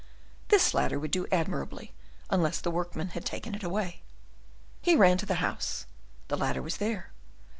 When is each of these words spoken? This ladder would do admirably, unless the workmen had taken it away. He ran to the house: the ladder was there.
This 0.47 0.73
ladder 0.73 0.97
would 0.97 1.11
do 1.11 1.27
admirably, 1.31 1.93
unless 2.31 2.59
the 2.59 2.71
workmen 2.71 3.09
had 3.09 3.23
taken 3.23 3.53
it 3.53 3.61
away. 3.61 4.01
He 4.81 4.95
ran 4.95 5.19
to 5.19 5.27
the 5.27 5.35
house: 5.45 5.85
the 6.27 6.37
ladder 6.37 6.63
was 6.63 6.77
there. 6.77 7.11